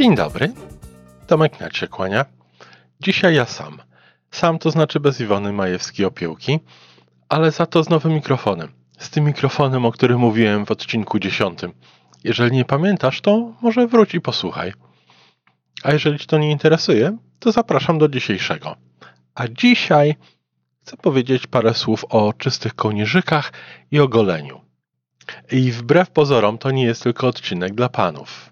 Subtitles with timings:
[0.00, 0.52] Dzień dobry.
[1.26, 2.24] Tomek Net się kłania.
[3.00, 3.78] Dzisiaj ja sam.
[4.30, 6.58] Sam to znaczy bez Iwony Majewskiej-Opiełki,
[7.28, 8.68] ale za to z nowym mikrofonem.
[8.98, 11.60] Z tym mikrofonem, o którym mówiłem w odcinku 10.
[12.24, 14.72] Jeżeli nie pamiętasz, to może wróć i posłuchaj.
[15.82, 18.76] A jeżeli Cię to nie interesuje, to zapraszam do dzisiejszego.
[19.34, 20.14] A dzisiaj
[20.82, 23.52] chcę powiedzieć parę słów o czystych kołnierzykach
[23.90, 24.60] i o goleniu.
[25.52, 28.50] I wbrew pozorom to nie jest tylko odcinek dla panów.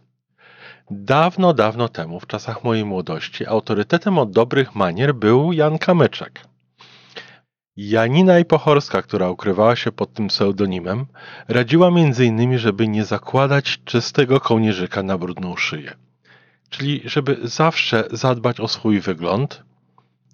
[0.90, 6.44] Dawno, dawno temu, w czasach mojej młodości, autorytetem od dobrych manier był Jan Kamyczek.
[7.76, 11.06] Janina Ipochorska, która ukrywała się pod tym pseudonimem,
[11.48, 15.96] radziła m.in., żeby nie zakładać czystego kołnierzyka na brudną szyję.
[16.70, 19.62] Czyli żeby zawsze zadbać o swój wygląd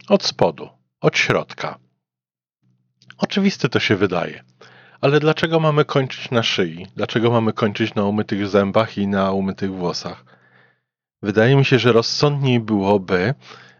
[0.08, 0.68] od spodu,
[1.00, 1.78] od środka.
[3.18, 4.44] Oczywiste to się wydaje,
[5.00, 6.86] ale dlaczego mamy kończyć na szyi?
[6.96, 10.33] Dlaczego mamy kończyć na umytych zębach i na umytych włosach?
[11.24, 13.34] Wydaje mi się, że rozsądniej byłoby,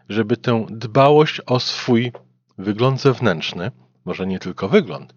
[0.09, 2.11] żeby tę dbałość o swój
[2.57, 3.71] wygląd zewnętrzny,
[4.05, 5.15] może nie tylko wygląd,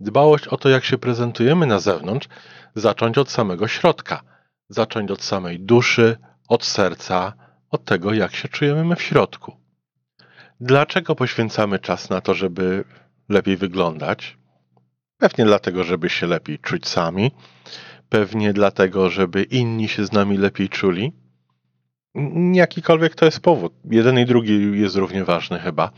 [0.00, 2.28] dbałość o to, jak się prezentujemy na zewnątrz,
[2.74, 4.22] zacząć od samego środka,
[4.68, 6.16] zacząć od samej duszy,
[6.48, 7.32] od serca,
[7.70, 9.56] od tego, jak się czujemy my w środku.
[10.60, 12.84] Dlaczego poświęcamy czas na to, żeby
[13.28, 14.38] lepiej wyglądać?
[15.16, 17.30] Pewnie dlatego, żeby się lepiej czuć sami,
[18.08, 21.12] pewnie dlatego, żeby inni się z nami lepiej czuli.
[22.52, 23.72] Jakikolwiek to jest powód.
[23.90, 25.90] Jeden i drugi jest równie ważny chyba.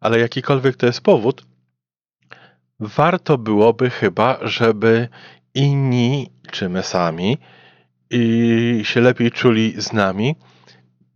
[0.00, 1.46] Ale jakikolwiek to jest powód,
[2.80, 5.08] warto byłoby chyba, żeby
[5.54, 7.38] inni, czy my sami,
[8.10, 10.36] i się lepiej czuli z nami.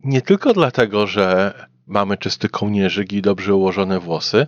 [0.03, 1.53] Nie tylko dlatego, że
[1.87, 4.47] mamy czysty kołnierzyk i dobrze ułożone włosy,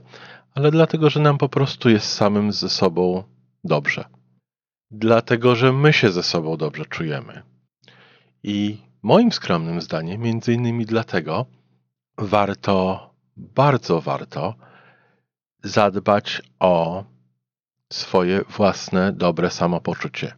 [0.55, 3.23] ale dlatego, że nam po prostu jest samym ze sobą
[3.63, 4.05] dobrze.
[4.91, 7.41] Dlatego, że my się ze sobą dobrze czujemy.
[8.43, 11.45] I moim skromnym zdaniem, między innymi dlatego,
[12.17, 14.55] warto, bardzo warto
[15.63, 17.03] zadbać o
[17.93, 20.33] swoje własne dobre samopoczucie.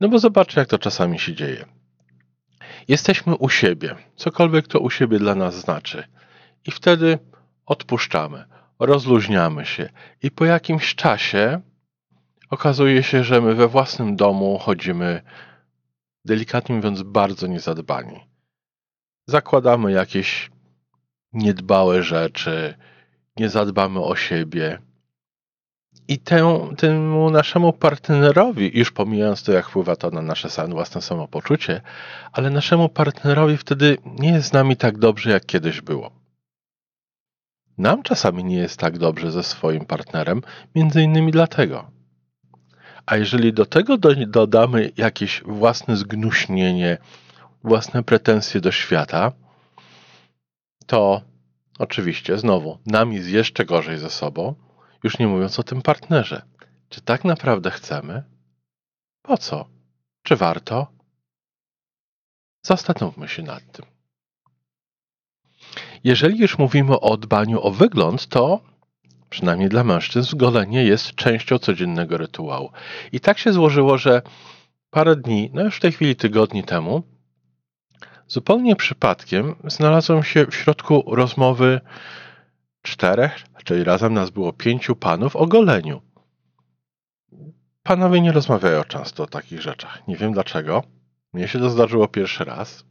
[0.00, 1.64] No bo zobaczcie, jak to czasami się dzieje.
[2.88, 6.04] Jesteśmy u siebie, cokolwiek to u siebie dla nas znaczy,
[6.66, 7.18] i wtedy
[7.66, 8.44] odpuszczamy,
[8.78, 9.88] rozluźniamy się,
[10.22, 11.60] i po jakimś czasie
[12.50, 15.22] okazuje się, że my we własnym domu chodzimy,
[16.24, 18.20] delikatnie mówiąc, bardzo niezadbani.
[19.26, 20.50] Zakładamy jakieś
[21.32, 22.74] niedbałe rzeczy,
[23.36, 24.78] nie zadbamy o siebie.
[26.08, 26.18] I
[26.76, 31.80] temu naszemu partnerowi, już pomijając to, jak wpływa to na nasze własne samopoczucie,
[32.32, 36.10] ale naszemu partnerowi wtedy nie jest z nami tak dobrze, jak kiedyś było.
[37.78, 40.42] Nam czasami nie jest tak dobrze ze swoim partnerem,
[40.74, 41.97] między innymi dlatego.
[43.08, 46.98] A jeżeli do tego do, dodamy jakieś własne zgnuśnienie,
[47.64, 49.32] własne pretensje do świata,
[50.86, 51.22] to
[51.78, 54.54] oczywiście znowu nam jest jeszcze gorzej ze sobą,
[55.04, 56.42] już nie mówiąc o tym partnerze.
[56.88, 58.22] Czy tak naprawdę chcemy?
[59.22, 59.68] Po co?
[60.22, 60.86] Czy warto?
[62.62, 63.86] Zastanówmy się nad tym.
[66.04, 68.60] Jeżeli już mówimy o dbaniu o wygląd, to
[69.30, 72.70] przynajmniej dla mężczyzn, golenie jest częścią codziennego rytuału.
[73.12, 74.22] I tak się złożyło, że
[74.90, 77.02] parę dni, no już w tej chwili tygodni temu,
[78.28, 81.80] zupełnie przypadkiem znalazłem się w środku rozmowy
[82.82, 86.02] czterech, czyli razem nas było pięciu panów o goleniu.
[87.82, 90.08] Panowie nie rozmawiają często o takich rzeczach.
[90.08, 90.82] Nie wiem dlaczego.
[91.32, 92.84] Mnie się to zdarzyło pierwszy raz.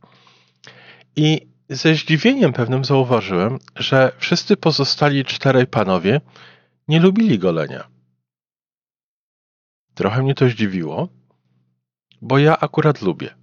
[1.16, 6.22] I ze zdziwieniem pewnym zauważyłem, że wszyscy pozostali czterej panowie
[6.88, 7.88] nie lubili golenia.
[9.94, 11.10] Trochę mnie to zdziwiło,
[12.22, 13.36] bo ja akurat lubię.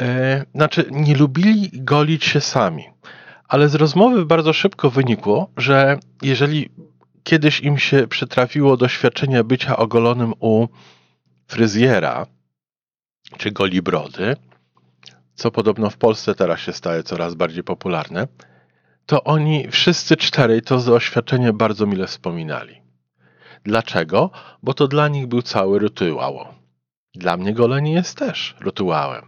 [0.00, 2.84] E, znaczy, nie lubili golić się sami,
[3.48, 6.70] ale z rozmowy bardzo szybko wynikło, że jeżeli
[7.22, 10.68] kiedyś im się przytrafiło doświadczenie bycia ogolonym u
[11.46, 12.26] fryzjera
[13.38, 14.36] czy goli brody,
[15.36, 18.28] co podobno w Polsce teraz się staje coraz bardziej popularne,
[19.06, 22.82] to oni wszyscy czterej to doświadczenie bardzo mile wspominali.
[23.64, 24.30] Dlaczego?
[24.62, 26.38] Bo to dla nich był cały rytuał.
[27.14, 29.24] Dla mnie golenie jest też rytuałem.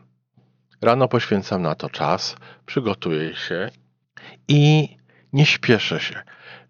[0.81, 3.71] Rano poświęcam na to czas, przygotuję się
[4.49, 4.89] i
[5.33, 6.23] nie śpieszę się.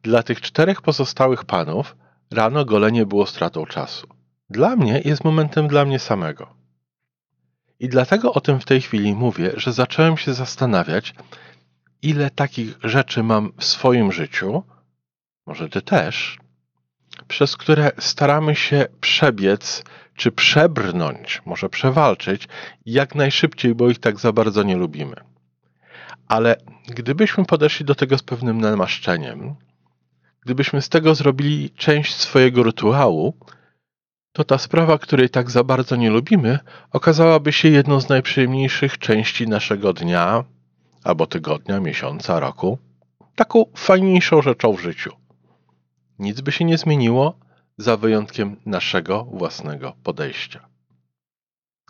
[0.02, 1.96] Dla tych czterech pozostałych panów
[2.30, 4.06] rano golenie było stratą czasu.
[4.50, 6.57] Dla mnie jest momentem dla mnie samego.
[7.80, 11.14] I dlatego o tym w tej chwili mówię, że zacząłem się zastanawiać,
[12.02, 14.62] ile takich rzeczy mam w swoim życiu,
[15.46, 16.38] może ty też,
[17.28, 19.84] przez które staramy się przebiec
[20.14, 22.48] czy przebrnąć, może przewalczyć
[22.86, 25.16] jak najszybciej, bo ich tak za bardzo nie lubimy.
[26.28, 29.54] Ale gdybyśmy podeszli do tego z pewnym namaszczeniem,
[30.40, 33.34] gdybyśmy z tego zrobili część swojego rytuału,
[34.38, 36.58] to ta sprawa, której tak za bardzo nie lubimy,
[36.92, 40.44] okazałaby się jedną z najprzyjemniejszych części naszego dnia,
[41.04, 42.78] albo tygodnia, miesiąca, roku.
[43.36, 45.12] Taką fajniejszą rzeczą w życiu.
[46.18, 47.38] Nic by się nie zmieniło,
[47.78, 50.68] za wyjątkiem naszego własnego podejścia.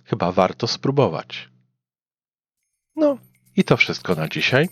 [0.05, 1.49] Chyba warto spróbować.
[2.97, 3.19] No
[3.56, 4.69] i to wszystko na dzisiaj.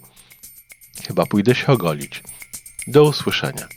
[1.07, 2.23] Chyba pójdę się ogolić.
[2.87, 3.69] Do usłyszenia.